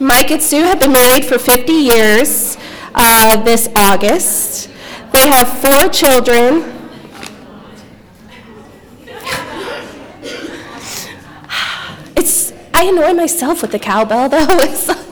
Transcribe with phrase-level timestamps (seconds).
[0.00, 2.56] Mike and Sue have been married for 50 years
[2.94, 4.70] uh, this August.
[5.12, 6.74] They have four children.
[12.16, 14.96] It's, I annoy myself with the cowbell though.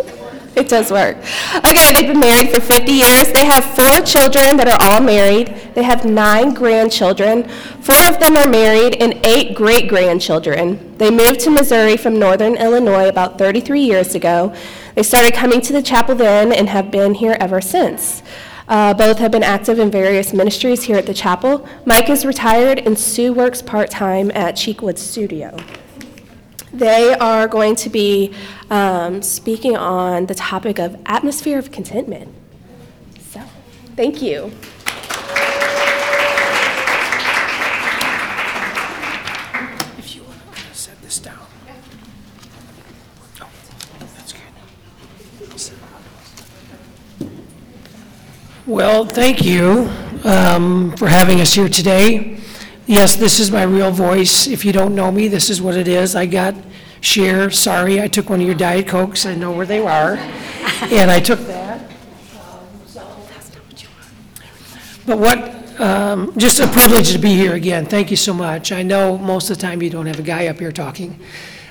[0.58, 1.18] It does work.
[1.58, 3.30] Okay, they've been married for 50 years.
[3.32, 5.54] They have four children that are all married.
[5.74, 7.48] They have nine grandchildren.
[7.80, 10.98] Four of them are married and eight great grandchildren.
[10.98, 14.52] They moved to Missouri from northern Illinois about 33 years ago.
[14.98, 18.20] They started coming to the chapel then and have been here ever since.
[18.66, 21.68] Uh, both have been active in various ministries here at the chapel.
[21.86, 25.56] Mike is retired and Sue works part time at Cheekwood Studio.
[26.72, 28.34] They are going to be
[28.70, 32.34] um, speaking on the topic of atmosphere of contentment.
[33.30, 33.40] So,
[33.94, 34.46] thank you.
[39.96, 41.38] If you want to set this down.
[44.00, 44.42] Oh, that's good.
[45.50, 45.88] I'll set it up.
[48.68, 49.88] Well, thank you
[50.24, 52.38] um, for having us here today.
[52.84, 54.46] Yes, this is my real voice.
[54.46, 56.14] If you don't know me, this is what it is.
[56.14, 56.54] I got
[57.00, 60.16] share, sorry, I took one of your Diet Cokes, I know where they are,
[60.82, 61.90] and I took that.
[65.06, 67.86] But what, um, just a privilege to be here again.
[67.86, 68.70] Thank you so much.
[68.70, 71.18] I know most of the time you don't have a guy up here talking.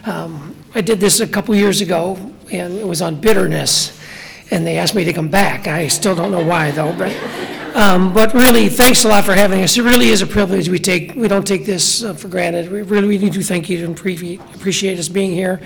[0.05, 2.15] Um, I did this a couple years ago,
[2.51, 3.96] and it was on bitterness,
[4.51, 5.67] and they asked me to come back.
[5.67, 7.15] I still don't know why, though, but,
[7.75, 9.77] um, but really, thanks a lot for having us.
[9.77, 10.69] It really is a privilege.
[10.69, 12.71] We take, we don't take this uh, for granted.
[12.71, 15.61] We really, we do thank you and appreciate appreciate us being here.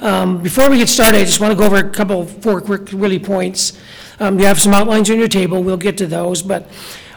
[0.00, 2.60] Um, Before we get started, I just want to go over a couple, of four
[2.60, 3.78] quick, really points.
[4.18, 6.68] Um, You have some outlines on your table, we'll get to those, but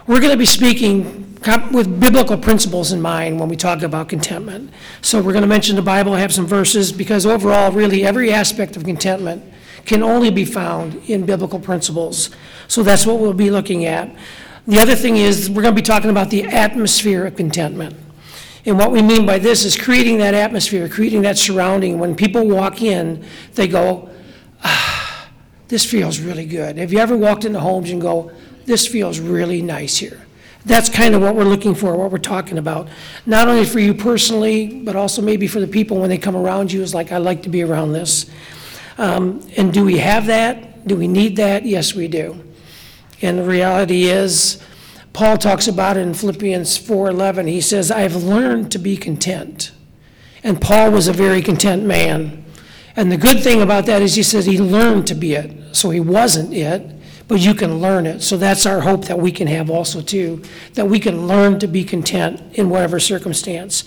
[0.05, 1.30] we're going to be speaking
[1.72, 4.72] with biblical principles in mind when we talk about contentment.
[5.02, 8.77] So we're going to mention the Bible, have some verses, because overall, really, every aspect
[8.77, 9.52] of contentment
[9.86, 12.30] can only be found in biblical principles.
[12.67, 14.16] So that's what we'll be looking at.
[14.67, 17.95] The other thing is, we're going to be talking about the atmosphere of contentment.
[18.66, 21.99] And what we mean by this is creating that atmosphere, creating that surrounding.
[21.99, 24.10] When people walk in, they go,
[24.64, 25.30] ah,
[25.67, 26.77] this feels really good.
[26.77, 28.32] Have you ever walked into homes and go,
[28.66, 30.26] this feels really nice here?
[30.66, 32.88] That's kind of what we're looking for, what we're talking about.
[33.26, 36.72] Not only for you personally, but also maybe for the people when they come around
[36.72, 38.27] you, is like, I like to be around this.
[38.98, 40.87] Um, And do we have that?
[40.87, 41.65] Do we need that?
[41.65, 42.43] Yes, we do.
[43.21, 44.61] And the reality is,
[45.14, 47.48] Paul talks about it in Philippians 4:11.
[47.48, 49.71] He says, "I have learned to be content."
[50.43, 52.43] And Paul was a very content man.
[52.95, 55.52] And the good thing about that is he says he learned to be it.
[55.71, 56.81] So he wasn't it,
[57.27, 58.21] but you can learn it.
[58.21, 60.42] So that's our hope that we can have also too,
[60.73, 63.83] that we can learn to be content in whatever circumstance.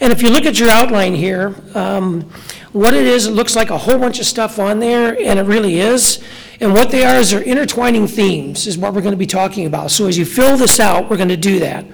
[0.00, 2.30] And if you look at your outline here, um,
[2.76, 5.44] what it is, it looks like a whole bunch of stuff on there, and it
[5.44, 6.22] really is.
[6.60, 9.64] And what they are is they're intertwining themes, is what we're going to be talking
[9.64, 9.90] about.
[9.90, 11.86] So as you fill this out, we're going to do that.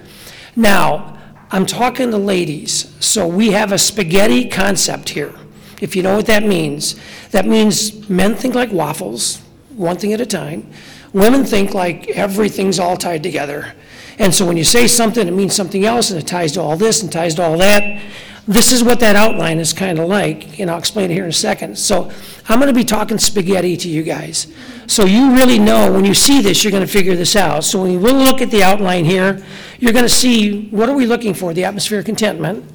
[0.57, 1.17] Now,
[1.51, 5.33] I'm talking to ladies, so we have a spaghetti concept here.
[5.79, 6.99] If you know what that means,
[7.31, 9.41] that means men think like waffles,
[9.77, 10.69] one thing at a time.
[11.13, 13.73] Women think like everything's all tied together.
[14.19, 16.75] And so when you say something, it means something else, and it ties to all
[16.75, 18.01] this and ties to all that.
[18.45, 21.29] This is what that outline is kind of like, and I'll explain it here in
[21.29, 21.77] a second.
[21.77, 22.11] So
[22.49, 24.47] I'm going to be talking spaghetti to you guys.
[24.85, 27.63] So you really know, when you see this, you're going to figure this out.
[27.63, 29.41] So when you look at the outline here,
[29.79, 31.53] you're going to see, what are we looking for?
[31.53, 32.69] The atmosphere of contentment.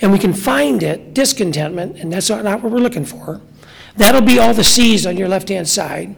[0.00, 3.40] And we can find it, discontentment, and that's not what we're looking for.
[3.96, 6.16] That'll be all the C's on your left-hand side.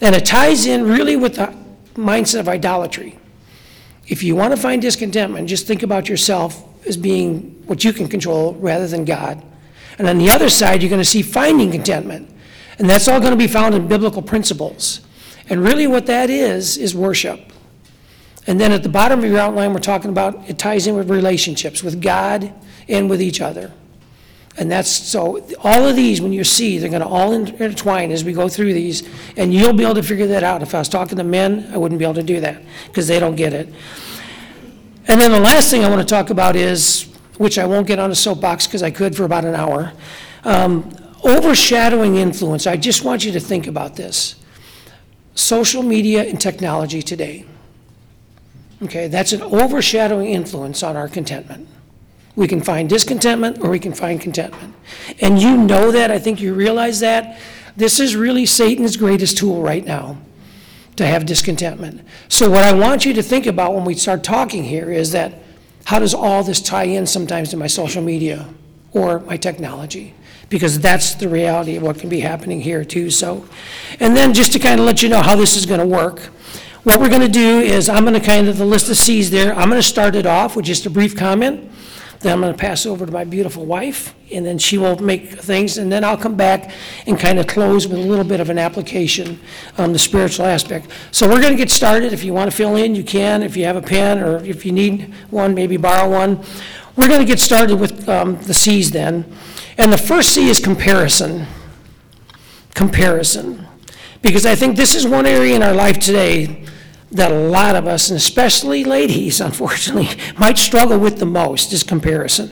[0.00, 1.56] And it ties in really with the
[1.94, 3.20] mindset of idolatry.
[4.08, 8.08] If you want to find discontentment, just think about yourself as being what you can
[8.08, 9.42] control rather than God.
[9.98, 12.28] And on the other side, you're going to see finding contentment.
[12.78, 15.00] And that's all going to be found in biblical principles.
[15.48, 17.52] And really, what that is, is worship.
[18.46, 21.10] And then at the bottom of your outline, we're talking about it ties in with
[21.10, 22.52] relationships with God
[22.88, 23.72] and with each other.
[24.58, 28.22] And that's, so all of these, when you see, they're going to all intertwine as
[28.22, 30.62] we go through these, and you'll be able to figure that out.
[30.62, 33.18] If I was talking to men, I wouldn't be able to do that, because they
[33.18, 33.72] don't get it.
[35.08, 37.98] And then the last thing I want to talk about is, which I won't get
[37.98, 39.92] on a soapbox because I could for about an hour,
[40.44, 40.94] um,
[41.24, 42.66] overshadowing influence.
[42.66, 44.36] I just want you to think about this.
[45.34, 47.46] Social media and technology today.
[48.82, 51.68] Okay, that's an overshadowing influence on our contentment.
[52.34, 54.74] We can find discontentment or we can find contentment.
[55.20, 57.38] And you know that, I think you realize that.
[57.76, 60.18] This is really Satan's greatest tool right now
[60.96, 62.06] to have discontentment.
[62.28, 65.42] So, what I want you to think about when we start talking here is that
[65.84, 68.48] how does all this tie in sometimes to my social media
[68.92, 70.14] or my technology?
[70.52, 73.48] because that's the reality of what can be happening here too, so.
[73.98, 76.20] And then just to kind of let you know how this is going to work,
[76.84, 79.30] what we're going to do is, I'm going to kind of, the list of Cs
[79.30, 81.70] there, I'm going to start it off with just a brief comment,
[82.22, 85.30] then I'm going to pass over to my beautiful wife, and then she will make
[85.40, 86.72] things, and then I'll come back
[87.06, 89.40] and kind of close with a little bit of an application
[89.76, 90.90] on the spiritual aspect.
[91.10, 92.12] So we're going to get started.
[92.12, 93.42] If you want to fill in, you can.
[93.42, 96.42] If you have a pen, or if you need one, maybe borrow one.
[96.96, 99.24] We're going to get started with um, the Cs then.
[99.76, 101.46] And the first C is comparison.
[102.74, 103.66] Comparison.
[104.20, 106.66] Because I think this is one area in our life today
[107.12, 111.82] that a lot of us, and especially ladies, unfortunately, might struggle with the most, is
[111.82, 112.50] comparison.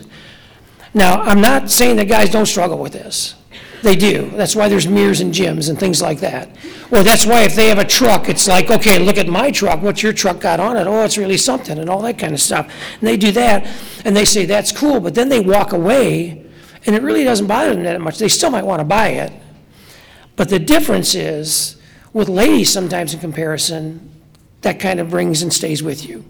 [0.92, 3.34] Now, I'm not saying that guys don't struggle with this.
[3.82, 4.28] They do.
[4.30, 6.50] That's why there's mirrors and gyms and things like that.
[6.90, 9.80] Well, that's why if they have a truck, it's like, okay, look at my truck,
[9.80, 10.86] what's your truck got on it?
[10.86, 12.70] Oh, it's really something, and all that kind of stuff.
[12.98, 13.66] And they do that,
[14.04, 16.46] and they say, that's cool, but then they walk away,
[16.84, 18.18] and it really doesn't bother them that much.
[18.18, 19.32] They still might want to buy it.
[20.36, 21.76] But the difference is,
[22.12, 24.10] with ladies sometimes in comparison,
[24.62, 26.24] that kind of brings and stays with you.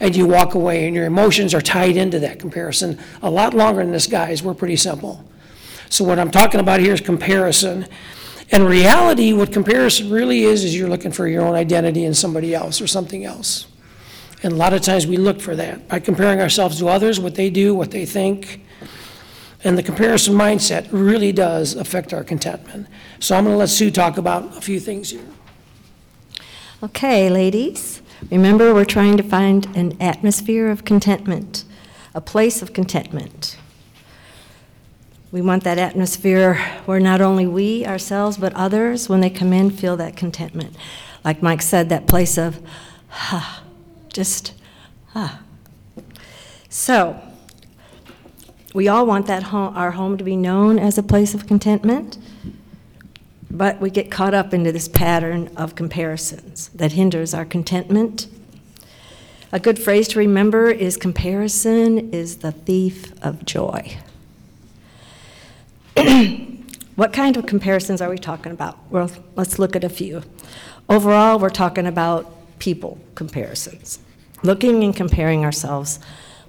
[0.00, 3.82] And you walk away, and your emotions are tied into that comparison a lot longer
[3.82, 4.42] than this guy's.
[4.42, 5.24] We're pretty simple.
[5.90, 7.86] So what I'm talking about here is comparison.
[8.50, 12.54] In reality, what comparison really is, is you're looking for your own identity in somebody
[12.54, 13.66] else or something else.
[14.42, 17.34] And a lot of times we look for that by comparing ourselves to others, what
[17.34, 18.64] they do, what they think.
[19.64, 22.86] And the comparison mindset really does affect our contentment.
[23.18, 25.26] So I'm going to let Sue talk about a few things here.
[26.80, 31.64] Okay, ladies, remember we're trying to find an atmosphere of contentment,
[32.14, 33.58] a place of contentment.
[35.32, 36.54] We want that atmosphere
[36.86, 40.76] where not only we ourselves, but others, when they come in, feel that contentment.
[41.24, 42.60] Like Mike said, that place of,
[43.10, 43.64] ah,
[44.08, 44.54] just,
[45.16, 45.40] ah.
[46.68, 47.20] So,
[48.72, 52.18] we all want that home, our home to be known as a place of contentment,
[53.50, 58.26] but we get caught up into this pattern of comparisons that hinders our contentment.
[59.50, 63.96] A good phrase to remember is comparison is the thief of joy.
[66.96, 68.78] what kind of comparisons are we talking about?
[68.90, 70.22] Well, let's look at a few.
[70.88, 74.00] Overall, we're talking about people comparisons,
[74.42, 75.98] looking and comparing ourselves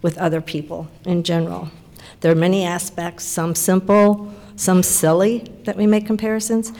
[0.01, 1.69] with other people in general.
[2.21, 6.73] There are many aspects, some simple, some silly, that we make comparisons.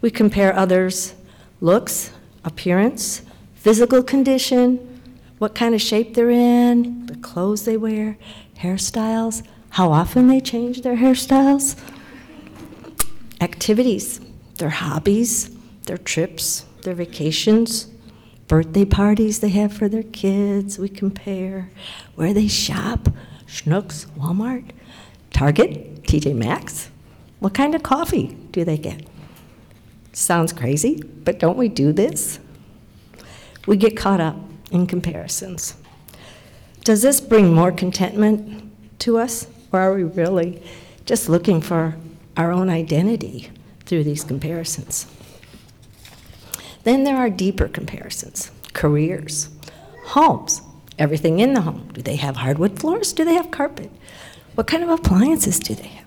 [0.00, 1.14] We compare others'
[1.60, 2.10] looks,
[2.44, 3.20] appearance,
[3.54, 5.02] physical condition,
[5.36, 8.16] what kind of shape they're in, the clothes they wear,
[8.60, 11.78] hairstyles, how often they change their hairstyles
[13.42, 14.18] activities,
[14.54, 15.50] their hobbies,
[15.82, 17.86] their trips, their vacations,
[18.48, 20.78] birthday parties they have for their kids.
[20.78, 21.70] We compare
[22.14, 23.10] where they shop
[23.46, 24.70] Schnucks, Walmart,
[25.30, 26.88] Target, TJ Maxx.
[27.38, 29.06] What kind of coffee do they get?
[30.12, 32.38] Sounds crazy, but don't we do this?
[33.66, 34.36] We get caught up
[34.70, 35.76] in comparisons.
[36.84, 40.62] Does this bring more contentment to us, or are we really
[41.04, 41.96] just looking for
[42.36, 43.50] our own identity
[43.86, 45.06] through these comparisons.
[46.84, 49.48] Then there are deeper comparisons careers,
[50.04, 50.60] homes,
[50.98, 51.88] everything in the home.
[51.94, 53.14] Do they have hardwood floors?
[53.14, 53.90] Do they have carpet?
[54.54, 56.05] What kind of appliances do they have?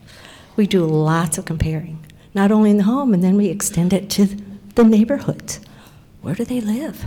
[0.60, 4.10] We do lots of comparing, not only in the home, and then we extend it
[4.10, 4.26] to
[4.76, 5.62] the neighborhoods.
[6.22, 7.06] Where do they live?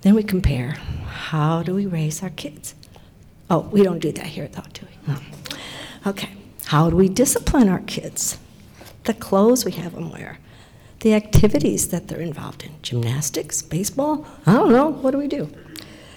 [0.00, 0.72] Then we compare
[1.06, 2.74] how do we raise our kids?
[3.48, 5.12] Oh, we don't do that here, though, do we?
[5.12, 5.20] No.
[6.08, 6.30] Okay.
[6.64, 8.36] How do we discipline our kids?
[9.04, 10.40] The clothes we have them wear,
[10.98, 15.52] the activities that they're involved in gymnastics, baseball, I don't know, what do we do?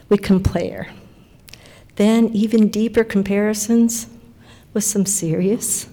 [0.10, 0.90] We compare.
[1.98, 4.08] Then, even deeper comparisons
[4.74, 5.88] with some serious,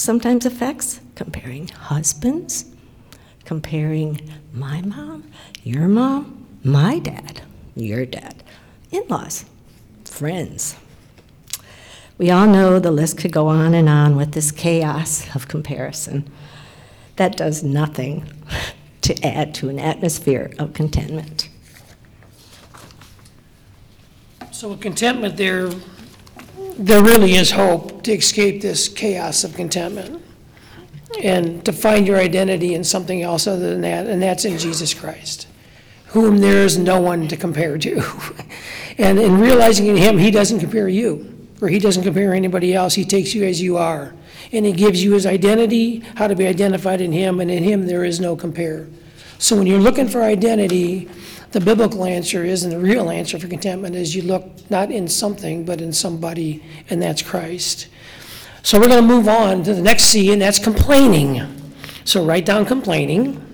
[0.00, 2.64] sometimes affects comparing husbands,
[3.44, 4.20] comparing
[4.52, 5.30] my mom,
[5.62, 7.42] your mom, my dad,
[7.76, 8.42] your dad,
[8.90, 9.44] in laws,
[10.04, 10.76] friends.
[12.16, 16.30] We all know the list could go on and on with this chaos of comparison.
[17.16, 18.30] That does nothing
[19.02, 21.48] to add to an atmosphere of contentment.
[24.50, 25.70] So contentment, there,
[26.80, 30.22] there really is hope to escape this chaos of contentment
[31.22, 34.94] and to find your identity in something else other than that, and that's in Jesus
[34.94, 35.46] Christ,
[36.06, 38.02] whom there is no one to compare to.
[38.98, 42.94] And in realizing in Him, He doesn't compare you or he doesn't compare anybody else.
[42.94, 44.14] He takes you as you are.
[44.52, 47.86] And he gives you his identity, how to be identified in him, and in him
[47.86, 48.88] there is no compare.
[49.38, 51.08] So when you're looking for identity,
[51.52, 55.08] the biblical answer is, and the real answer for contentment is you look not in
[55.08, 57.88] something, but in somebody, and that's Christ.
[58.62, 61.72] So we're going to move on to the next C, and that's complaining.
[62.04, 63.44] So write down complaining.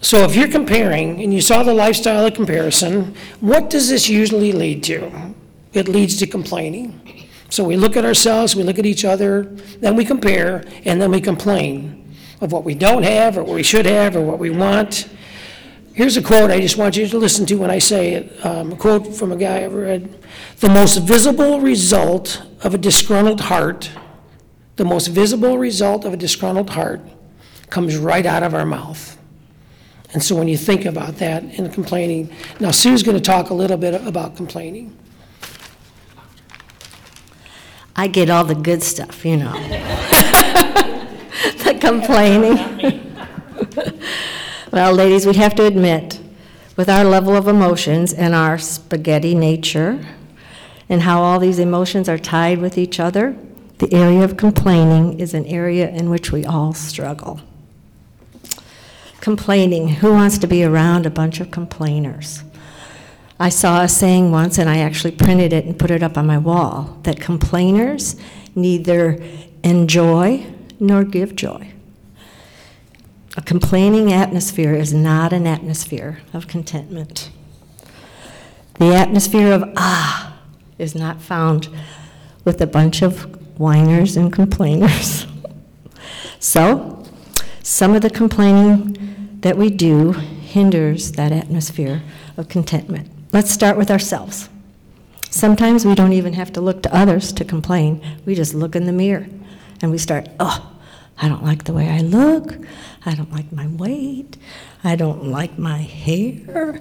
[0.00, 4.52] So if you're comparing, and you saw the lifestyle of comparison, what does this usually
[4.52, 5.34] lead to?
[5.72, 7.28] It leads to complaining.
[7.48, 9.44] So we look at ourselves, we look at each other,
[9.80, 13.62] then we compare, and then we complain of what we don't have, or what we
[13.62, 15.08] should have, or what we want.
[15.94, 18.44] Here's a quote I just want you to listen to when I say it.
[18.44, 20.12] Um, a quote from a guy I read
[20.58, 23.92] The most visible result of a disgruntled heart,
[24.74, 27.00] the most visible result of a disgruntled heart
[27.70, 29.16] comes right out of our mouth.
[30.12, 33.54] And so when you think about that and complaining, now Sue's going to talk a
[33.54, 34.96] little bit about complaining.
[37.94, 39.52] I get all the good stuff, you know.
[41.62, 43.13] the complaining.
[44.74, 46.20] Well, ladies, we have to admit,
[46.76, 50.04] with our level of emotions and our spaghetti nature,
[50.88, 53.36] and how all these emotions are tied with each other,
[53.78, 57.40] the area of complaining is an area in which we all struggle.
[59.20, 59.86] Complaining.
[59.90, 62.42] Who wants to be around a bunch of complainers?
[63.38, 66.26] I saw a saying once, and I actually printed it and put it up on
[66.26, 68.16] my wall, that complainers
[68.56, 69.22] neither
[69.62, 70.44] enjoy
[70.80, 71.73] nor give joy.
[73.36, 77.30] A complaining atmosphere is not an atmosphere of contentment.
[78.78, 80.38] The atmosphere of ah
[80.78, 81.68] is not found
[82.44, 83.22] with a bunch of
[83.58, 85.26] whiners and complainers.
[86.38, 87.04] so,
[87.62, 92.02] some of the complaining that we do hinders that atmosphere
[92.36, 93.10] of contentment.
[93.32, 94.48] Let's start with ourselves.
[95.28, 98.00] Sometimes we don't even have to look to others to complain.
[98.24, 99.26] We just look in the mirror
[99.82, 100.73] and we start, oh,
[101.18, 102.54] I don't like the way I look.
[103.06, 104.36] I don't like my weight.
[104.82, 106.80] I don't like my hair.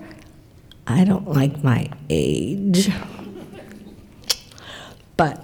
[0.87, 2.89] I don't like my age.
[5.15, 5.41] But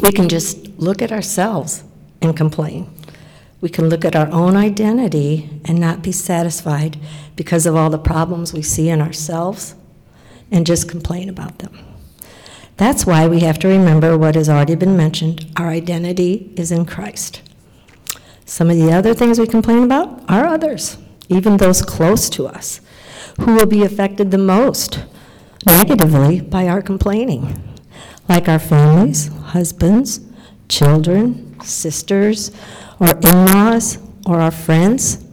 [0.00, 1.84] we can just look at ourselves
[2.20, 2.90] and complain.
[3.60, 6.98] We can look at our own identity and not be satisfied
[7.36, 9.74] because of all the problems we see in ourselves
[10.50, 11.78] and just complain about them.
[12.76, 16.86] That's why we have to remember what has already been mentioned our identity is in
[16.86, 17.40] Christ.
[18.44, 20.98] Some of the other things we complain about are others,
[21.28, 22.80] even those close to us,
[23.40, 25.04] who will be affected the most
[25.66, 27.62] negatively by our complaining,
[28.28, 30.20] like our families, husbands,
[30.68, 32.50] children, sisters,
[33.00, 35.24] or in laws, or our friends.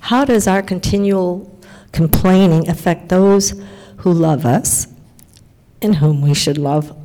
[0.00, 1.58] How does our continual
[1.92, 3.60] complaining affect those
[3.98, 4.86] who love us
[5.80, 6.96] and whom we should love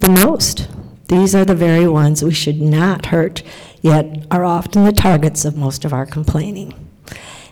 [0.00, 0.68] the most?
[1.08, 3.42] These are the very ones we should not hurt,
[3.82, 6.74] yet are often the targets of most of our complaining.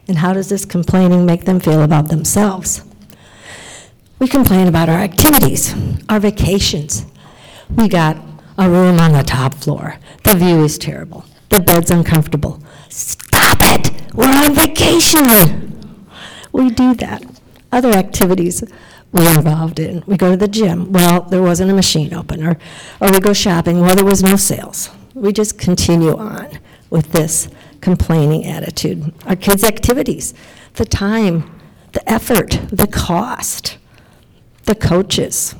[0.07, 2.83] And how does this complaining make them feel about themselves?
[4.19, 5.75] We complain about our activities,
[6.09, 7.07] our vacations.
[7.77, 8.17] We got
[8.57, 9.99] a room on the top floor.
[10.25, 11.25] The view is terrible.
[11.51, 12.61] The bed's uncomfortable.
[12.89, 14.15] Stop it!
[14.15, 15.91] We're on vacation!
[16.53, 17.25] We do that.
[17.71, 18.65] Other activities
[19.13, 20.03] we're involved in.
[20.07, 20.93] We go to the gym.
[20.93, 22.43] Well, there wasn't a machine open.
[22.45, 22.59] Or,
[23.01, 23.81] or we go shopping.
[23.81, 24.91] Well, there was no sales.
[25.19, 26.61] We just continue on
[26.91, 27.49] with this
[27.81, 29.13] complaining attitude.
[29.27, 30.33] Our kids' activities,
[30.75, 31.61] the time,
[31.93, 33.79] the effort, the cost,
[34.67, 35.57] the coaches.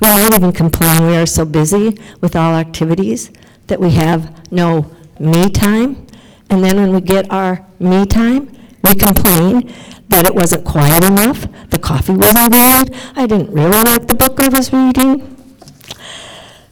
[0.00, 3.30] We might even complain we are so busy with all activities
[3.68, 6.06] that we have no me time.
[6.50, 8.54] And then when we get our me time,
[8.84, 9.72] we complain
[10.08, 14.38] that it wasn't quiet enough, the coffee wasn't good, I didn't really like the book
[14.38, 15.36] I was reading.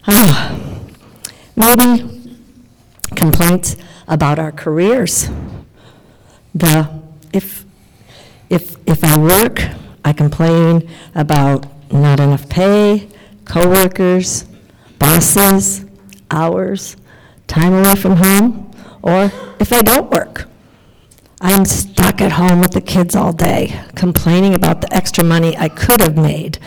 [0.06, 0.73] Ah,
[1.56, 2.36] maybe
[3.14, 3.76] complaints
[4.08, 5.28] about our careers.
[6.54, 7.64] The if
[8.50, 9.60] if if I work,
[10.04, 13.08] I complain about not enough pay,
[13.44, 14.44] coworkers,
[14.98, 15.84] bosses,
[16.30, 16.96] hours,
[17.46, 18.70] time away from home,
[19.02, 20.48] or if I don't work.
[21.40, 25.68] I'm stuck at home with the kids all day, complaining about the extra money I
[25.68, 26.58] could have made,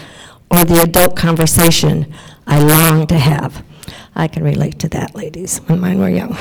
[0.51, 2.13] or the adult conversation
[2.46, 3.63] I long to have.
[4.17, 6.33] I can relate to that, ladies, when mine were young.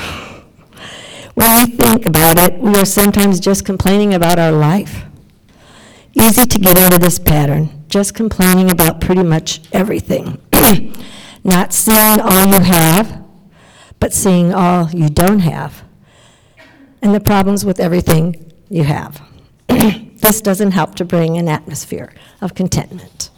[1.35, 5.05] When we think about it, we are sometimes just complaining about our life.
[6.15, 10.41] Easy to get into this pattern, just complaining about pretty much everything.
[11.43, 13.23] Not seeing all you have,
[13.99, 15.83] but seeing all you don't have
[17.03, 19.21] and the problems with everything you have.
[19.67, 23.29] this doesn't help to bring an atmosphere of contentment.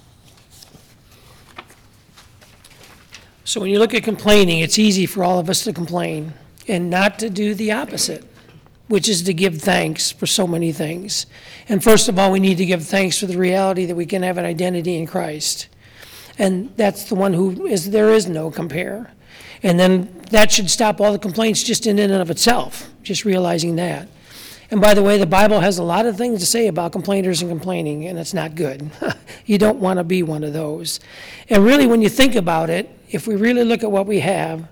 [3.49, 6.33] So when you look at complaining, it's easy for all of us to complain
[6.67, 8.23] and not to do the opposite,
[8.89, 11.25] which is to give thanks for so many things.
[11.67, 14.21] And first of all, we need to give thanks for the reality that we can
[14.21, 15.67] have an identity in Christ.
[16.37, 19.11] And that's the one who is, there is no compare.
[19.63, 23.77] And then that should stop all the complaints just in and of itself, just realizing
[23.77, 24.09] that.
[24.71, 27.41] And by the way, the Bible has a lot of things to say about complainers
[27.41, 28.91] and complaining, and it's not good.
[29.45, 30.99] you don't want to be one of those.
[31.49, 34.67] And really, when you think about it, if we really look at what we have,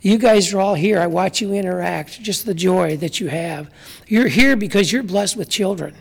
[0.00, 1.00] you guys are all here.
[1.00, 3.70] I watch you interact, just the joy that you have.
[4.06, 5.94] You're here because you're blessed with children.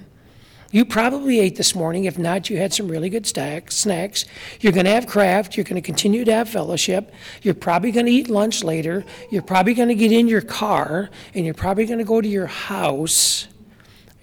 [0.72, 2.06] You probably ate this morning.
[2.06, 4.26] If not, you had some really good snacks.
[4.60, 5.56] You're going to have craft.
[5.56, 7.14] You're going to continue to have fellowship.
[7.42, 9.06] You're probably going to eat lunch later.
[9.32, 12.28] You're probably going to get in your car and you're probably going to go to
[12.28, 13.48] your house.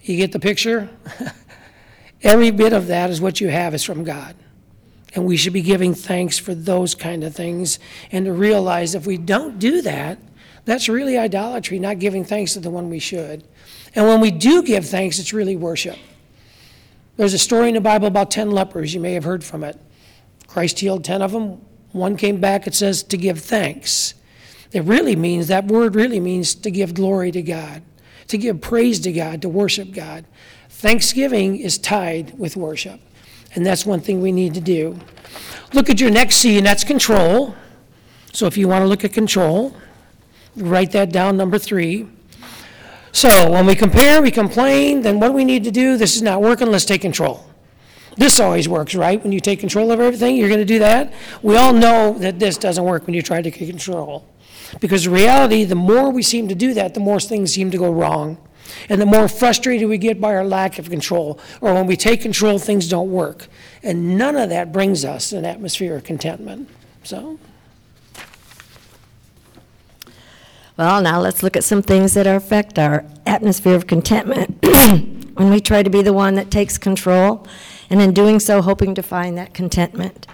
[0.03, 0.89] You get the picture?
[2.21, 4.35] Every bit of that is what you have is from God.
[5.15, 7.79] And we should be giving thanks for those kind of things
[8.11, 10.19] and to realize if we don't do that,
[10.65, 13.43] that's really idolatry, not giving thanks to the one we should.
[13.95, 15.97] And when we do give thanks, it's really worship.
[17.17, 18.93] There's a story in the Bible about 10 lepers.
[18.93, 19.79] You may have heard from it.
[20.47, 21.61] Christ healed 10 of them.
[21.91, 24.15] One came back, it says, to give thanks.
[24.73, 27.83] It really means, that word really means to give glory to God,
[28.27, 30.25] to give praise to God, to worship God.
[30.69, 32.99] Thanksgiving is tied with worship.
[33.53, 34.99] And that's one thing we need to do.
[35.73, 37.55] Look at your next C, and that's control.
[38.33, 39.73] So if you want to look at control,
[40.57, 42.09] write that down, number three.
[43.15, 45.95] So when we compare, we complain, then what do we need to do?
[45.95, 47.45] This is not working, let's take control.
[48.17, 49.23] This always works, right?
[49.23, 51.13] When you take control of everything, you're going to do that.
[51.41, 54.27] We all know that this doesn't work when you try to take control.
[54.81, 57.77] Because in reality, the more we seem to do that, the more things seem to
[57.77, 58.37] go wrong.
[58.89, 62.19] And the more frustrated we get by our lack of control, or when we take
[62.19, 63.47] control, things don't work.
[63.81, 66.67] And none of that brings us an atmosphere of contentment.
[67.03, 67.39] So.
[70.77, 74.57] Well, now let's look at some things that affect our atmosphere of contentment
[75.35, 77.47] when we try to be the one that takes control,
[77.89, 80.27] and in doing so, hoping to find that contentment.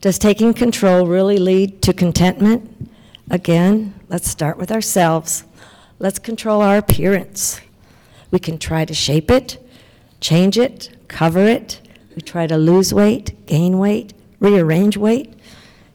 [0.00, 2.90] Does taking control really lead to contentment?
[3.30, 5.44] Again, let's start with ourselves.
[6.00, 7.60] Let's control our appearance.
[8.32, 9.64] We can try to shape it,
[10.20, 11.80] change it, cover it.
[12.16, 15.32] We try to lose weight, gain weight, rearrange weight.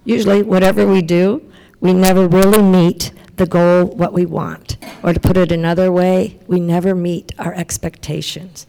[0.06, 4.78] Usually, whatever we do, we never really meet the goal, what we want.
[5.04, 8.66] Or to put it another way, we never meet our expectations.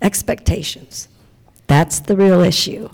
[0.00, 1.08] Expectations.
[1.66, 2.88] That's the real issue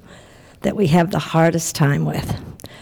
[0.62, 2.36] that we have the hardest time with.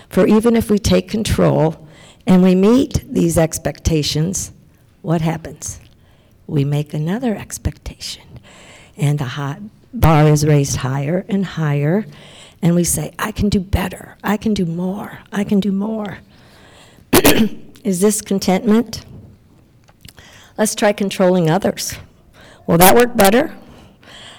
[0.08, 1.88] For even if we take control
[2.26, 4.52] and we meet these expectations,
[5.02, 5.80] what happens?
[6.46, 8.40] We make another expectation.
[8.96, 9.58] And the
[9.92, 12.06] bar is raised higher and higher,
[12.60, 16.18] and we say, I can do better, I can do more, I can do more.
[17.82, 19.04] Is this contentment?
[20.56, 21.94] Let's try controlling others.
[22.64, 23.56] Will that work better?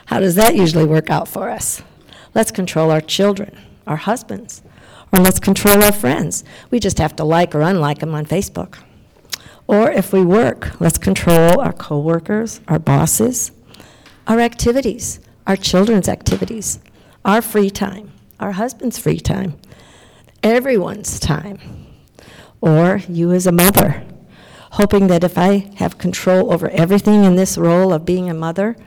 [0.06, 1.82] How does that usually work out for us?
[2.34, 4.62] Let's control our children, our husbands,
[5.12, 6.46] or let's control our friends.
[6.72, 8.78] We just have to like or unlike them on Facebook.
[9.68, 13.52] Or if we work, let's control our coworkers, our bosses,
[14.26, 16.80] our activities, our children's activities,
[17.26, 19.60] our free time, our husband's free time,
[20.44, 21.83] everyone's time
[22.64, 24.06] or you as a mother,
[24.72, 28.78] hoping that if I have control over everything in this role of being a mother,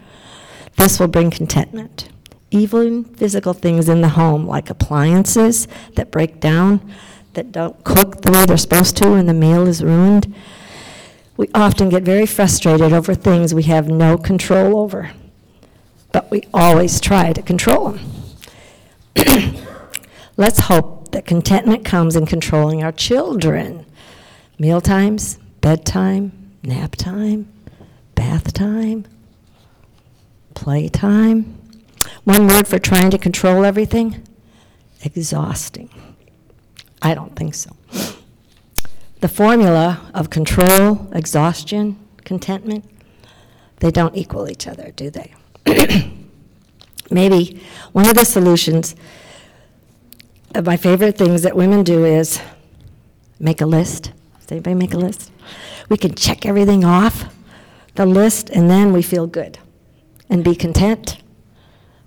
[0.77, 2.09] this will bring contentment.
[2.51, 6.91] Even physical things in the home, like appliances that break down,
[7.35, 10.35] that don't cook the way they're supposed to, and the meal is ruined.
[11.37, 15.11] We often get very frustrated over things we have no control over,
[16.13, 19.55] but we always try to control them.
[20.39, 23.87] Let's hope that contentment comes in controlling our children.
[24.59, 26.31] Meal times, bedtime,
[26.63, 27.51] nap time,
[28.15, 29.07] bath time,
[30.53, 31.59] playtime.
[32.25, 34.23] One word for trying to control everything
[35.03, 35.89] exhausting.
[37.01, 37.71] I don't think so.
[39.21, 42.85] The formula of control, exhaustion, contentment,
[43.79, 45.35] they don't equal each other, do they?
[47.11, 48.95] Maybe one of the solutions
[50.57, 52.41] Uh, my favorite things that women do is
[53.39, 54.13] make a list.
[54.41, 55.31] Does anybody make a list?
[55.91, 57.27] We can check everything off
[57.95, 59.59] the list and then we feel good
[60.31, 61.19] and be content.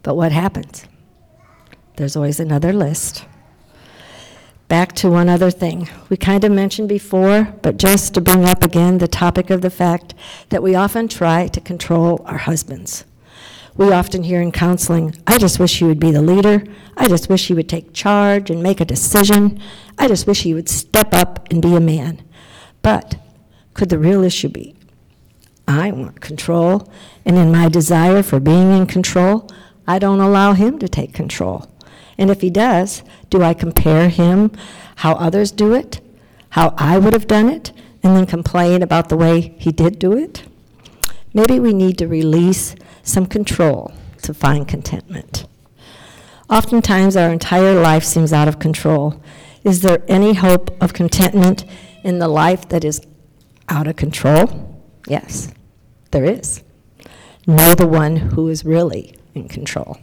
[0.01, 0.85] But what happens?
[1.97, 3.23] There's always another list.
[4.67, 5.87] Back to one other thing.
[6.09, 9.69] We kind of mentioned before, but just to bring up again the topic of the
[9.69, 10.15] fact
[10.49, 13.05] that we often try to control our husbands.
[13.79, 16.65] We often hear in counseling, I just wish he would be the leader.
[16.97, 19.57] I just wish he would take charge and make a decision.
[19.97, 22.21] I just wish he would step up and be a man.
[22.81, 23.15] But
[23.73, 24.75] could the real issue be,
[25.65, 26.91] I want control,
[27.23, 29.49] and in my desire for being in control,
[29.87, 31.71] I don't allow him to take control.
[32.17, 34.51] And if he does, do I compare him
[34.97, 36.01] how others do it,
[36.49, 37.71] how I would have done it,
[38.03, 40.43] and then complain about the way he did do it?
[41.33, 42.75] Maybe we need to release
[43.09, 45.45] some control to find contentment.
[46.49, 49.21] Oftentimes, our entire life seems out of control.
[49.63, 51.65] Is there any hope of contentment
[52.03, 53.01] in the life that is
[53.67, 54.81] out of control?
[55.07, 55.51] Yes,
[56.11, 56.63] there is.
[57.45, 59.97] Know the one who is really in control.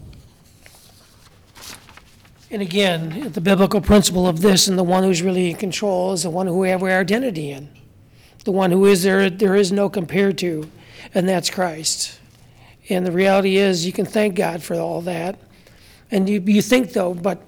[2.51, 6.23] And again, the biblical principle of this and the one who's really in control is
[6.23, 7.69] the one who we have our identity in.
[8.45, 10.71] The one who is there, there is no compared to,
[11.13, 12.21] and that's Christ.
[12.89, 15.39] And the reality is, you can thank God for all that.
[16.11, 17.43] And you, you think though, but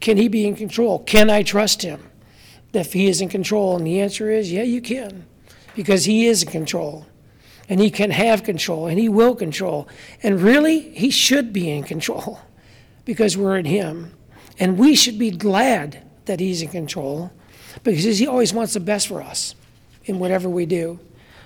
[0.00, 1.00] can he be in control?
[1.00, 2.02] Can I trust him?
[2.72, 5.26] If he is in control, and the answer is, yeah, you can,
[5.74, 7.06] because he is in control.
[7.68, 9.88] And he can have control, and he will control.
[10.22, 12.40] And really, he should be in control,
[13.04, 14.12] because we're in him.
[14.58, 17.32] And we should be glad that he's in control,
[17.82, 19.54] because he always wants the best for us
[20.04, 20.98] in whatever we do.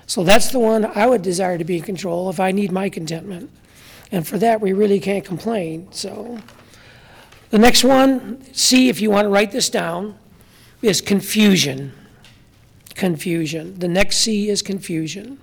[0.07, 2.89] So that's the one I would desire to be in control if I need my
[2.89, 3.49] contentment.
[4.11, 6.39] And for that, we really can't complain, so.
[7.49, 10.17] The next one, C, if you want to write this down,
[10.81, 11.93] is confusion.
[12.93, 13.79] Confusion.
[13.79, 15.39] The next C is confusion.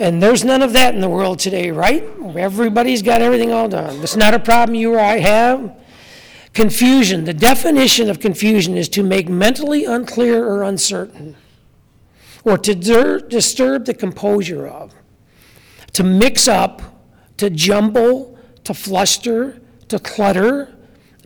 [0.00, 2.02] And there's none of that in the world today, right?
[2.36, 4.02] Everybody's got everything all done.
[4.02, 5.76] It's not a problem you or I have.
[6.54, 7.24] Confusion.
[7.24, 11.36] The definition of confusion is to make mentally unclear or uncertain,
[12.44, 14.94] or to dir- disturb the composure of,
[15.92, 16.82] to mix up,
[17.36, 20.74] to jumble, to fluster, to clutter.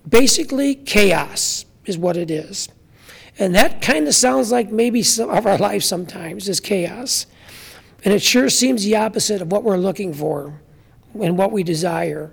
[0.09, 2.69] Basically, chaos is what it is.
[3.39, 7.27] And that kind of sounds like maybe some of our life sometimes is chaos.
[8.05, 10.61] And it sure seems the opposite of what we're looking for
[11.21, 12.33] and what we desire.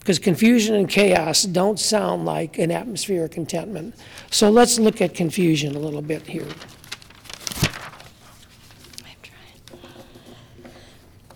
[0.00, 3.94] Because confusion and chaos don't sound like an atmosphere of contentment.
[4.30, 6.46] So let's look at confusion a little bit here.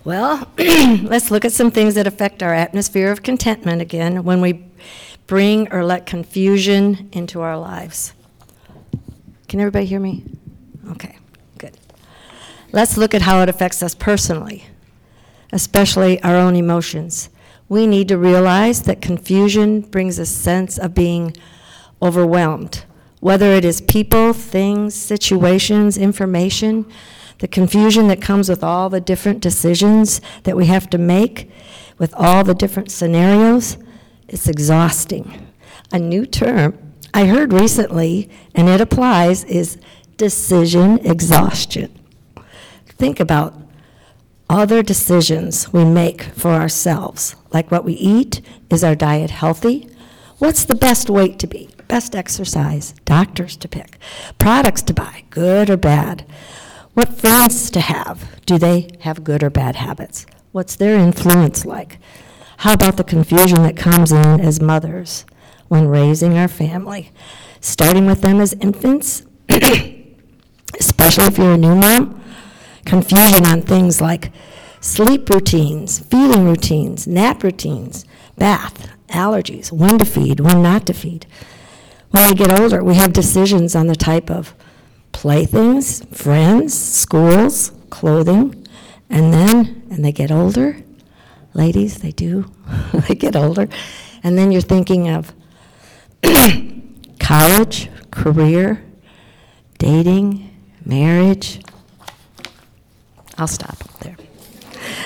[0.05, 4.65] Well, let's look at some things that affect our atmosphere of contentment again when we
[5.27, 8.11] bring or let confusion into our lives.
[9.47, 10.25] Can everybody hear me?
[10.91, 11.17] Okay,
[11.57, 11.77] good.
[12.73, 14.65] Let's look at how it affects us personally,
[15.53, 17.29] especially our own emotions.
[17.69, 21.33] We need to realize that confusion brings a sense of being
[22.01, 22.83] overwhelmed,
[23.21, 26.91] whether it is people, things, situations, information
[27.43, 31.51] the confusion that comes with all the different decisions that we have to make,
[31.97, 33.75] with all the different scenarios,
[34.29, 35.51] it's exhausting.
[35.91, 39.77] A new term I heard recently, and it applies, is
[40.15, 41.93] decision exhaustion.
[42.85, 43.61] Think about
[44.49, 48.39] other decisions we make for ourselves, like what we eat.
[48.69, 49.89] Is our diet healthy?
[50.37, 51.69] What's the best weight to be?
[51.89, 52.95] Best exercise?
[53.03, 53.97] Doctors to pick?
[54.39, 55.25] Products to buy?
[55.29, 56.25] Good or bad?
[56.93, 58.39] What friends to have?
[58.45, 60.27] Do they have good or bad habits?
[60.51, 61.97] What's their influence like?
[62.57, 65.25] How about the confusion that comes in as mothers
[65.69, 67.11] when raising our family?
[67.61, 69.23] Starting with them as infants,
[70.79, 72.21] especially if you're a new mom,
[72.85, 74.31] confusion on things like
[74.79, 78.05] sleep routines, feeding routines, nap routines,
[78.37, 81.25] bath, allergies, when to feed, when not to feed.
[82.11, 84.53] When we get older, we have decisions on the type of
[85.13, 88.67] playthings, friends, schools, clothing,
[89.09, 90.77] and then, and they get older.
[91.53, 92.51] Ladies, they do.
[93.07, 93.69] they get older.
[94.23, 95.33] And then you're thinking of
[97.19, 98.83] college, career,
[99.77, 100.49] dating,
[100.83, 101.61] marriage.
[103.37, 104.17] I'll stop there.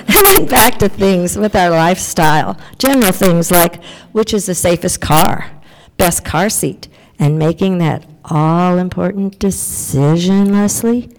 [0.08, 2.58] And then back to things with our lifestyle.
[2.78, 5.52] General things like which is the safest car,
[5.98, 6.88] best car seat,
[7.20, 11.10] and making that all important decision, Leslie?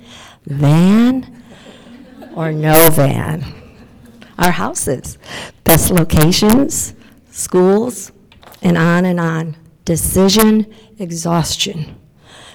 [0.47, 1.42] Van
[2.35, 3.44] or no van?
[4.38, 5.18] Our houses,
[5.64, 6.94] best locations,
[7.31, 8.12] schools,
[8.62, 9.57] and on and on.
[9.85, 11.97] Decision exhaustion.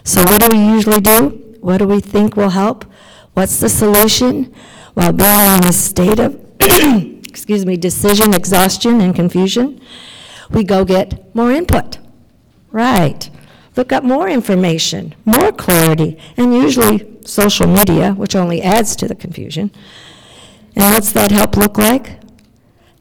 [0.04, 1.58] So, what do we usually do?
[1.60, 2.86] What do we think will help?
[3.34, 4.54] What's the solution?
[4.94, 9.82] While being in a state of, excuse me, decision exhaustion and confusion,
[10.52, 11.98] we go get more input.
[12.72, 13.30] Right
[13.76, 19.16] look up more information, more clarity, and usually social media, which only adds to the
[19.16, 19.72] confusion.
[20.76, 22.20] And what's that help look like?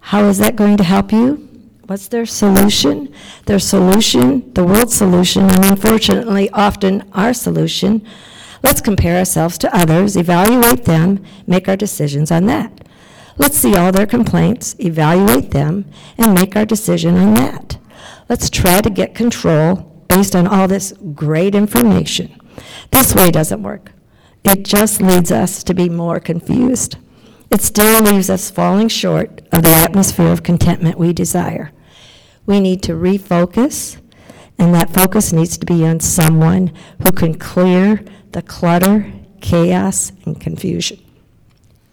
[0.01, 1.49] How is that going to help you?
[1.87, 3.13] What's their solution?
[3.47, 8.07] Their solution, the world's solution, and unfortunately often our solution.
[8.63, 12.87] Let's compare ourselves to others, evaluate them, make our decisions on that.
[13.37, 17.79] Let's see all their complaints, evaluate them, and make our decision on that.
[18.29, 22.39] Let's try to get control based on all this great information.
[22.91, 23.93] This way doesn't work.
[24.45, 26.97] It just leads us to be more confused.
[27.51, 31.73] It still leaves us falling short of the atmosphere of contentment we desire.
[32.45, 34.01] We need to refocus,
[34.59, 40.39] and that focus needs to be on someone who can clear the clutter, chaos, and
[40.39, 40.99] confusion.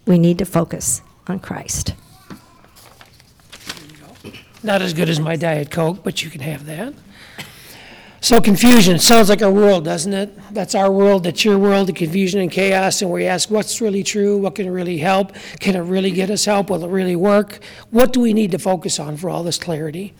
[0.06, 1.94] We need to focus on Christ.
[4.62, 6.92] Not as good as my Diet Coke, but you can have that.
[8.22, 10.38] So confusion, sounds like our world, doesn't it?
[10.52, 14.02] That's our world, that's your world, the confusion and chaos, and we ask, what's really
[14.02, 14.36] true?
[14.36, 15.32] What can really help?
[15.58, 16.68] Can it really get us help?
[16.68, 17.60] Will it really work?
[17.90, 20.12] What do we need to focus on for all this clarity?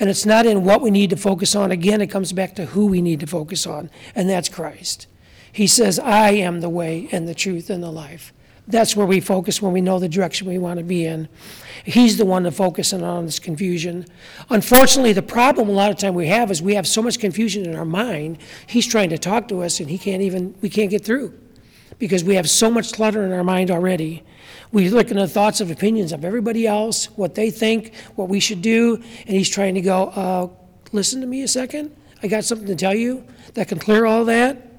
[0.00, 1.70] And it's not in what we need to focus on.
[1.70, 5.06] Again, it comes back to who we need to focus on, and that's Christ.
[5.52, 8.32] He says, I am the way and the truth and the life.
[8.72, 11.28] That's where we focus when we know the direction we want to be in.
[11.84, 14.06] He's the one to focus in on this confusion.
[14.48, 17.66] Unfortunately, the problem a lot of time we have is we have so much confusion
[17.66, 18.38] in our mind.
[18.66, 21.38] He's trying to talk to us and he can't even, we can't get through
[21.98, 24.22] because we have so much clutter in our mind already.
[24.72, 28.40] We look at the thoughts of opinions of everybody else, what they think, what we
[28.40, 30.48] should do, and he's trying to go, uh,
[30.92, 31.94] listen to me a second.
[32.22, 34.71] I got something to tell you that can clear all that.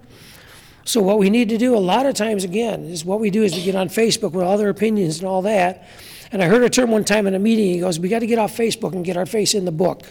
[0.85, 3.43] So what we need to do a lot of times, again, is what we do
[3.43, 5.87] is we get on Facebook with all their opinions and all that.
[6.31, 8.27] And I heard a term one time in a meeting, he goes, we got to
[8.27, 10.03] get off Facebook and get our face in the book.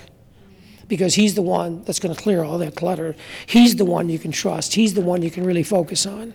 [0.88, 3.16] Because he's the one that's going to clear all that clutter.
[3.46, 4.74] He's the one you can trust.
[4.74, 6.34] He's the one you can really focus on.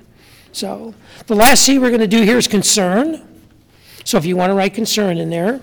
[0.51, 0.93] So
[1.27, 3.27] the last C we're going to do here is concern.
[4.03, 5.61] So if you want to write concern in there.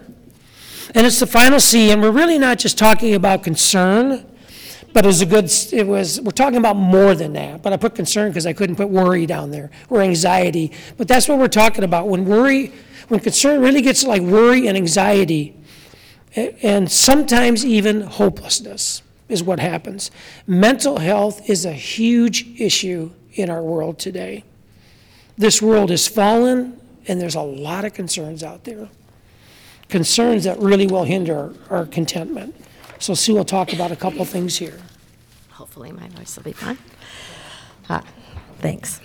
[0.95, 4.27] And it's the final C, and we're really not just talking about concern,
[4.95, 7.63] but it was a good, it was, we're talking about more than that.
[7.63, 10.71] But I put concern because I couldn't put worry down there, or anxiety.
[10.97, 12.07] But that's what we're talking about.
[12.07, 12.73] When worry,
[13.09, 15.57] when concern really gets like worry and anxiety,
[16.37, 20.13] and sometimes even hopelessness is what happens.
[20.47, 24.45] Mental health is a huge issue in our world today.
[25.37, 28.89] This world is fallen, and there's a lot of concerns out there.
[29.89, 32.55] Concerns that really will hinder our contentment.
[33.05, 34.79] So Sue will talk about a couple things here.
[35.51, 36.79] Hopefully, my voice will be fine.
[37.91, 38.03] Ah,
[38.61, 38.99] Thanks.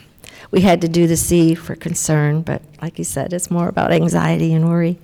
[0.52, 3.92] We had to do the C for concern, but like you said, it's more about
[3.92, 5.00] anxiety and worry.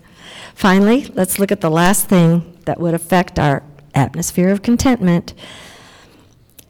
[0.53, 5.33] Finally, let's look at the last thing that would affect our atmosphere of contentment,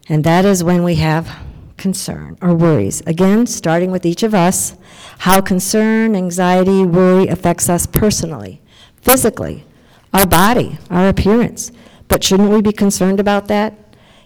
[0.10, 1.30] and that is when we have
[1.78, 3.02] concern or worries.
[3.06, 4.76] Again, starting with each of us,
[5.20, 8.64] how concern, anxiety, worry affects us personally,
[9.00, 9.64] physically,
[10.12, 11.72] our body, our appearance.
[12.08, 13.74] But shouldn't we be concerned about that?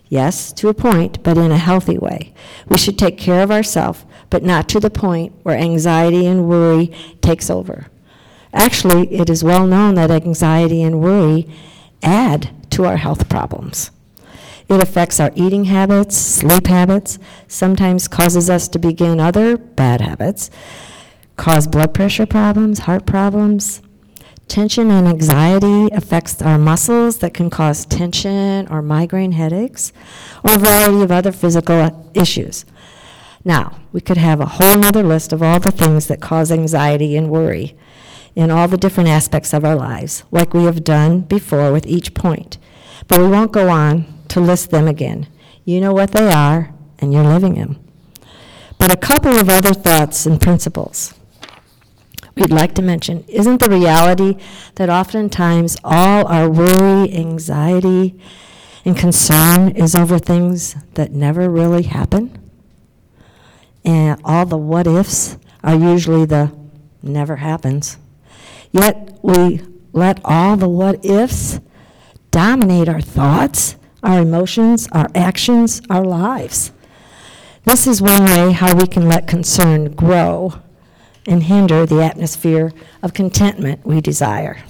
[0.07, 2.33] Yes, to a point, but in a healthy way.
[2.67, 6.91] We should take care of ourselves, but not to the point where anxiety and worry
[7.21, 7.87] takes over.
[8.51, 11.47] Actually, it is well known that anxiety and worry
[12.01, 13.91] add to our health problems.
[14.67, 20.49] It affects our eating habits, sleep habits, sometimes causes us to begin other bad habits,
[21.37, 23.81] cause blood pressure problems, heart problems.
[24.49, 29.93] Tension and anxiety affects our muscles that can cause tension or migraine headaches
[30.43, 32.65] or a variety of other physical issues.
[33.45, 37.15] Now, we could have a whole nother list of all the things that cause anxiety
[37.15, 37.77] and worry
[38.35, 42.15] in all the different aspects of our lives, like we have done before with each
[42.15, 42.57] point.
[43.07, 45.27] But we won't go on to list them again.
[45.63, 47.79] You know what they are, and you're living them.
[48.79, 51.13] But a couple of other thoughts and principles
[52.35, 54.37] we'd like to mention isn't the reality
[54.75, 58.19] that oftentimes all our worry, anxiety,
[58.85, 62.37] and concern is over things that never really happen?
[63.83, 66.51] And all the what ifs are usually the
[67.01, 67.97] never happens.
[68.71, 69.61] Yet we
[69.93, 71.59] let all the what ifs
[72.31, 76.71] dominate our thoughts, our emotions, our actions, our lives.
[77.65, 80.61] This is one way how we can let concern grow
[81.27, 84.63] and hinder the atmosphere of contentment we desire.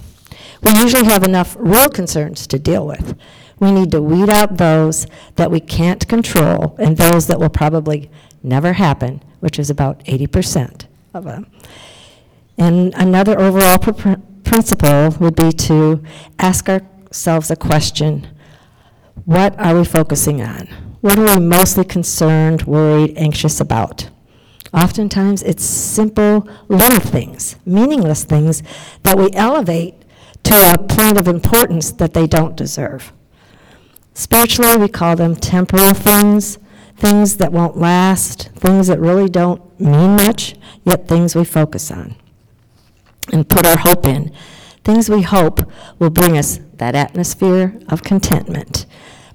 [0.62, 3.18] We usually have enough real concerns to deal with.
[3.58, 8.10] We need to weed out those that we can't control and those that will probably
[8.42, 11.50] never happen, which is about 80% of them.
[12.58, 16.02] And another overall pr- principle would be to
[16.38, 18.26] ask ourselves a question
[19.24, 20.68] What are we focusing on?
[21.00, 24.10] What are we mostly concerned, worried, anxious about?
[24.72, 28.62] Oftentimes, it's simple little things, meaningless things
[29.02, 29.94] that we elevate
[30.44, 33.12] to a point of importance that they don't deserve.
[34.14, 36.58] Spiritually, we call them temporal things,
[36.96, 40.54] things that won't last, things that really don't mean much,
[40.84, 42.14] yet things we focus on.
[43.32, 44.32] and put our hope in.
[44.82, 45.60] Things we hope
[46.00, 48.86] will bring us that atmosphere of contentment,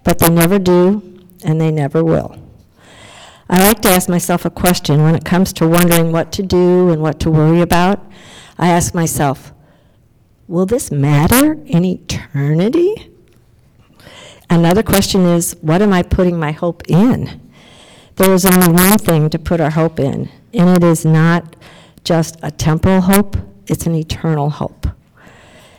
[0.04, 1.02] but they never do,
[1.46, 2.38] and they never will.
[3.48, 6.90] I like to ask myself a question when it comes to wondering what to do
[6.90, 8.04] and what to worry about.
[8.58, 9.54] I ask myself,
[10.48, 13.12] will this matter in eternity?
[14.50, 17.42] Another question is, what am I putting my hope in?
[18.16, 21.56] There is only one thing to put our hope in, and it is not
[22.04, 24.88] just a temporal hope, it's an eternal hope.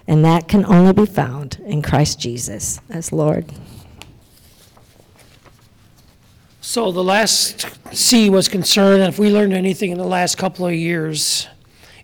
[0.06, 3.52] And that can only be found in Christ Jesus as Lord.
[6.68, 10.66] So the last C was concern, and if we learned anything in the last couple
[10.66, 11.46] of years,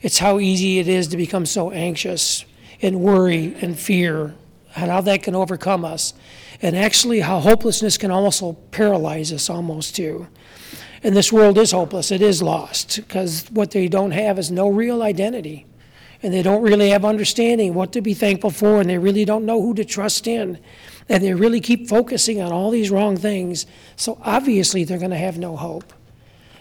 [0.02, 2.44] it's how easy it is to become so anxious
[2.80, 4.36] and worry and fear,
[4.76, 6.14] and how that can overcome us.
[6.62, 10.28] And actually, how hopelessness can also paralyze us almost too.
[11.02, 14.68] And this world is hopeless, it is lost, because what they don't have is no
[14.68, 15.66] real identity.
[16.22, 19.44] And they don't really have understanding what to be thankful for, and they really don't
[19.44, 20.60] know who to trust in.
[21.12, 23.66] And they really keep focusing on all these wrong things.
[23.96, 25.92] So obviously, they're going to have no hope.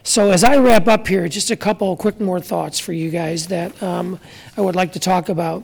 [0.04, 3.48] So as I wrap up here, just a couple quick more thoughts for you guys
[3.48, 4.20] that um,
[4.58, 5.64] I would like to talk about.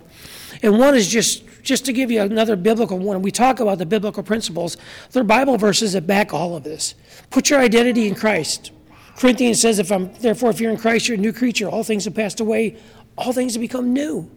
[0.64, 3.22] And one is just just to give you another biblical one.
[3.22, 4.78] We talk about the biblical principles.
[5.12, 6.96] There are Bible verses that back all of this.
[7.30, 8.72] Put your identity in Christ.
[9.18, 11.68] Corinthians says, "If I'm therefore if you're in Christ, you're a new creature.
[11.68, 12.78] All things have passed away;
[13.18, 14.32] all things have become new."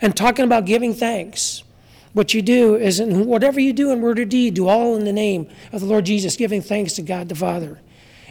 [0.00, 1.64] And talking about giving thanks.
[2.14, 5.04] What you do is, in whatever you do in word or deed, do all in
[5.04, 7.80] the name of the Lord Jesus, giving thanks to God the Father.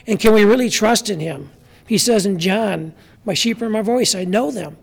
[0.08, 1.52] And can we really trust in Him?
[1.86, 2.94] He says in John,
[3.26, 4.78] My sheep are my voice, I know them.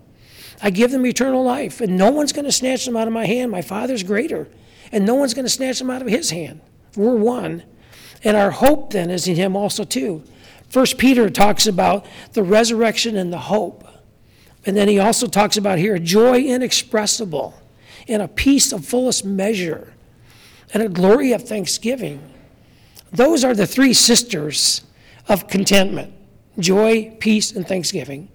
[0.63, 3.25] I give them eternal life, and no one's going to snatch them out of my
[3.25, 3.51] hand.
[3.51, 4.49] My Father's greater,
[4.93, 6.61] and no one's going to snatch them out of His hand.
[6.95, 7.63] We're one.
[8.23, 10.23] And our hope then is in Him also, too.
[10.69, 13.87] First Peter talks about the resurrection and the hope.
[14.67, 17.60] And then he also talks about here joy inexpressible
[18.11, 19.95] and a peace of fullest measure
[20.75, 22.21] and a glory of thanksgiving.
[23.13, 24.83] Those are the three sisters
[25.29, 26.13] of contentment
[26.59, 28.29] joy, peace, and thanksgiving.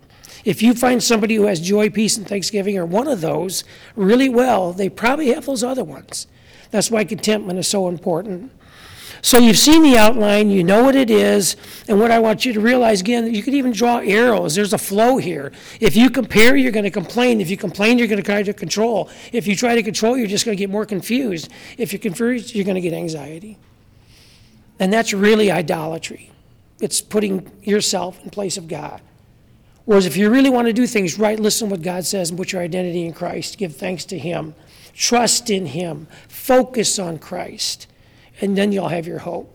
[0.45, 3.63] If you find somebody who has joy, peace, and thanksgiving, or one of those
[3.95, 6.27] really well, they probably have those other ones.
[6.71, 8.51] That's why contentment is so important.
[9.21, 11.55] So you've seen the outline, you know what it is,
[11.87, 14.55] and what I want you to realize again, you could even draw arrows.
[14.55, 15.51] There's a flow here.
[15.79, 17.41] If you compare, you're going to complain.
[17.41, 19.09] If you complain, you're going to try to control.
[19.31, 21.51] If you try to control, you're just going to get more confused.
[21.77, 23.57] If you're confused, you're going to get anxiety.
[24.79, 26.31] And that's really idolatry.
[26.79, 29.01] It's putting yourself in place of God.
[29.85, 32.37] Whereas if you really want to do things right, listen to what God says and
[32.37, 33.57] put your identity in Christ.
[33.57, 34.55] Give thanks to Him.
[34.93, 36.07] Trust in Him.
[36.27, 37.87] Focus on Christ
[38.41, 39.51] and then you'll have your hope.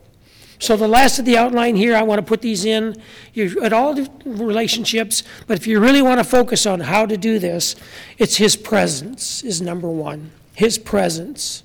[0.60, 3.00] So the last of the outline here, I want to put these in
[3.32, 3.94] you, at all
[4.26, 7.76] relationships, but if you really want to focus on how to do this,
[8.18, 10.30] it's His presence is number one.
[10.54, 11.62] His presence,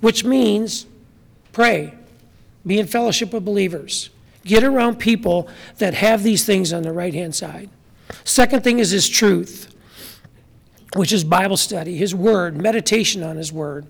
[0.00, 0.86] which means
[1.52, 1.94] pray,
[2.66, 4.10] be in fellowship with believers,
[4.44, 7.70] get around people that have these things on the right hand side.
[8.24, 9.72] Second thing is His truth,
[10.96, 13.86] which is Bible study, His Word, meditation on His Word.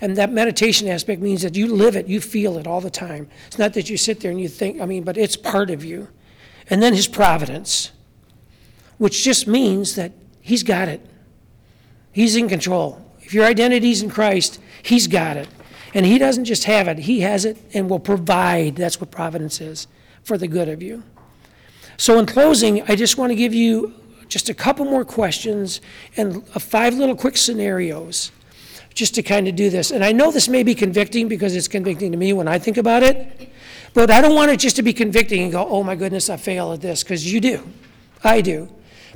[0.00, 3.28] And that meditation aspect means that you live it, you feel it all the time.
[3.46, 5.84] It's not that you sit there and you think, I mean, but it's part of
[5.84, 6.08] you.
[6.70, 7.92] And then his providence,
[8.96, 11.04] which just means that he's got it.
[12.12, 13.04] He's in control.
[13.20, 15.48] If your identity's in Christ, he's got it.
[15.92, 18.76] And he doesn't just have it, he has it and will provide.
[18.76, 19.86] That's what providence is
[20.22, 21.02] for the good of you.
[21.96, 23.94] So, in closing, I just want to give you
[24.28, 25.80] just a couple more questions
[26.16, 28.30] and five little quick scenarios
[28.94, 29.90] just to kind of do this.
[29.90, 32.76] And I know this may be convicting because it's convicting to me when I think
[32.76, 33.50] about it,
[33.94, 36.36] but I don't want it just to be convicting and go, oh my goodness, I
[36.36, 37.66] fail at this, because you do.
[38.22, 38.68] I do.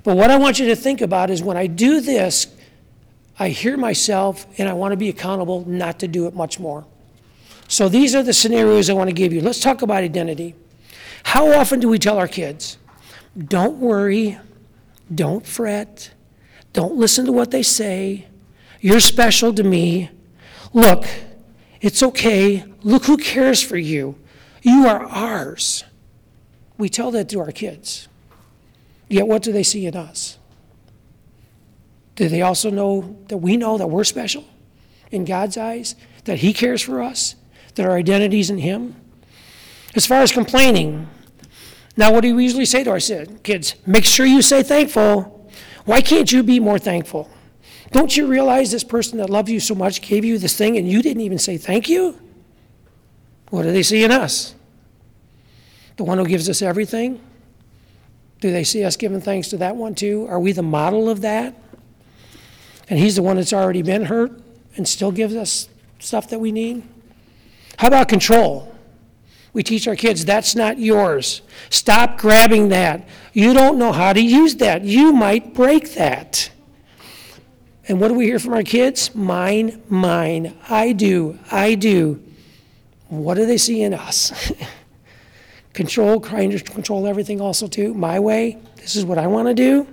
[0.02, 2.46] But what I want you to think about is when I do this,
[3.38, 6.86] I hear myself and I want to be accountable not to do it much more.
[7.68, 9.40] So these are the scenarios I want to give you.
[9.40, 10.54] Let's talk about identity.
[11.24, 12.76] How often do we tell our kids,
[13.36, 14.38] don't worry,
[15.12, 16.12] don't fret,
[16.72, 18.26] don't listen to what they say,
[18.84, 20.10] you're special to me.
[20.74, 21.06] Look,
[21.80, 22.66] it's okay.
[22.82, 24.18] Look who cares for you.
[24.60, 25.84] You are ours.
[26.76, 28.08] We tell that to our kids.
[29.08, 30.36] Yet, what do they see in us?
[32.14, 34.44] Do they also know that we know that we're special
[35.10, 35.96] in God's eyes?
[36.24, 37.36] That He cares for us?
[37.76, 38.96] That our identity's in Him?
[39.94, 41.08] As far as complaining,
[41.96, 43.00] now what do we usually say to our
[43.42, 43.76] kids?
[43.86, 45.50] Make sure you say thankful.
[45.86, 47.30] Why can't you be more thankful?
[47.94, 50.90] Don't you realize this person that loves you so much gave you this thing and
[50.90, 52.20] you didn't even say thank you?
[53.50, 54.56] What do they see in us?
[55.96, 57.20] The one who gives us everything?
[58.40, 60.26] Do they see us giving thanks to that one too?
[60.28, 61.54] Are we the model of that?
[62.90, 64.42] And he's the one that's already been hurt
[64.74, 65.68] and still gives us
[66.00, 66.82] stuff that we need?
[67.78, 68.74] How about control?
[69.52, 71.42] We teach our kids, that's not yours.
[71.70, 73.06] Stop grabbing that.
[73.32, 74.82] You don't know how to use that.
[74.82, 76.50] You might break that.
[77.86, 79.14] And what do we hear from our kids?
[79.14, 80.56] Mine, mine.
[80.68, 82.22] I do, I do.
[83.08, 84.52] What do they see in us?
[85.74, 87.92] control, trying to control everything also too.
[87.92, 89.86] My way, this is what I want to do.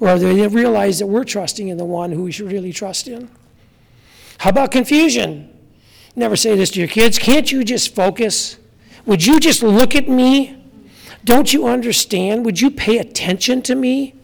[0.00, 3.30] Or they realize that we're trusting in the one who we should really trust in?
[4.38, 5.48] How about confusion?
[6.16, 7.18] Never say this to your kids.
[7.18, 8.58] Can't you just focus?
[9.06, 10.56] Would you just look at me?
[11.24, 12.44] Don't you understand?
[12.44, 14.14] Would you pay attention to me?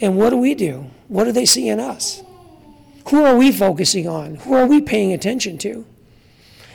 [0.00, 0.90] And what do we do?
[1.08, 2.22] What do they see in us?
[3.10, 4.36] Who are we focusing on?
[4.36, 5.84] Who are we paying attention to?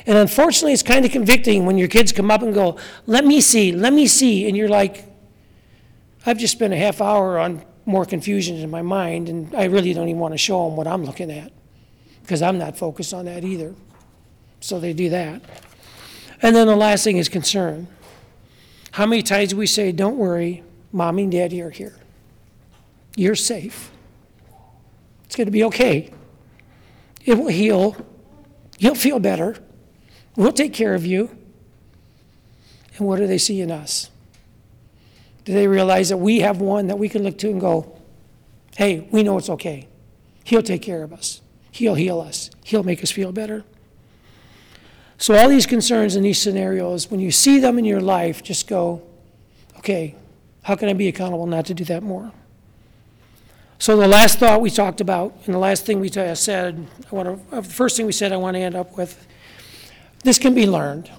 [0.08, 3.42] And unfortunately, it's kind of convicting when your kids come up and go, Let me
[3.42, 4.48] see, let me see.
[4.48, 5.06] And you're like,
[6.26, 9.94] I've just spent a half hour on more confusion in my mind, and I really
[9.94, 11.52] don't even want to show them what I'm looking at
[12.22, 13.76] because I'm not focused on that either.
[14.60, 15.42] So they do that.
[16.42, 17.88] And then the last thing is concern.
[18.92, 21.96] How many times do we say, Don't worry, mommy and daddy are here?
[23.16, 23.92] You're safe.
[25.26, 26.12] It's going to be okay.
[27.26, 28.06] It will heal.
[28.78, 29.58] You'll feel better.
[30.36, 31.36] We'll take care of you.
[32.98, 34.10] And what do they see in us?
[35.44, 38.00] Do they realize that we have one that we can look to and go,
[38.78, 39.88] hey, we know it's okay.
[40.44, 41.42] He'll take care of us.
[41.72, 42.50] He'll heal us.
[42.64, 43.64] He'll make us feel better.
[45.18, 48.68] So, all these concerns and these scenarios, when you see them in your life, just
[48.68, 49.02] go,
[49.78, 50.16] okay,
[50.64, 52.32] how can I be accountable not to do that more?
[53.78, 57.50] So, the last thought we talked about, and the last thing we said, I want
[57.52, 59.28] to, uh, the first thing we said I want to end up with,
[60.24, 61.12] this can be learned.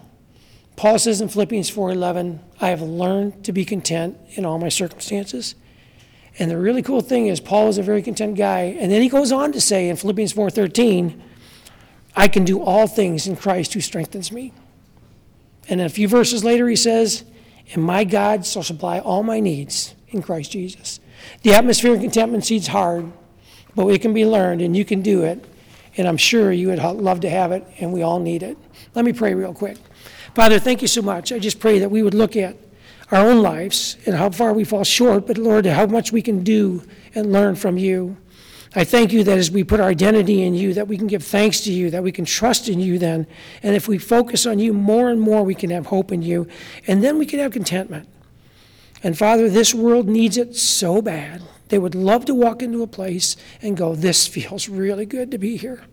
[0.74, 5.54] Paul says in Philippians 4:11, I have learned to be content in all my circumstances.
[6.38, 9.08] And the really cool thing is Paul is a very content guy, and then he
[9.08, 11.22] goes on to say in Philippians 4:13,
[12.14, 14.52] I can do all things in Christ who strengthens me.
[15.68, 17.24] And a few verses later he says,
[17.74, 21.00] and my God shall supply all my needs in Christ Jesus.
[21.42, 23.12] The atmosphere of contentment seed's hard,
[23.74, 25.44] but it can be learned and you can do it.
[25.96, 28.58] And I'm sure you would love to have it, and we all need it.
[28.94, 29.78] Let me pray real quick.
[30.34, 31.32] Father, thank you so much.
[31.32, 32.56] I just pray that we would look at
[33.10, 36.44] our own lives and how far we fall short, but Lord, how much we can
[36.44, 36.82] do
[37.14, 38.16] and learn from you.
[38.74, 41.24] I thank you that as we put our identity in you, that we can give
[41.24, 43.26] thanks to you, that we can trust in you then.
[43.62, 46.46] And if we focus on you more and more, we can have hope in you.
[46.86, 48.06] And then we can have contentment.
[49.06, 51.40] And Father, this world needs it so bad.
[51.68, 55.38] They would love to walk into a place and go, This feels really good to
[55.38, 55.84] be here.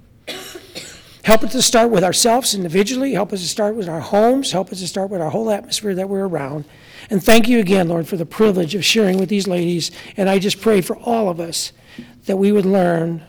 [1.24, 3.14] Help us to start with ourselves individually.
[3.14, 4.52] Help us to start with our homes.
[4.52, 6.66] Help us to start with our whole atmosphere that we're around.
[7.12, 9.92] And thank you again, Lord, for the privilege of sharing with these ladies.
[10.18, 11.72] And I just pray for all of us
[12.26, 13.22] that we would learn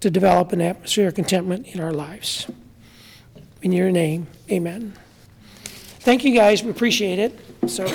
[0.00, 2.50] to develop an atmosphere of contentment in our lives.
[3.60, 4.94] In your name, amen.
[6.00, 6.62] Thank you, guys.
[6.64, 7.38] We appreciate it.
[7.66, 7.86] So.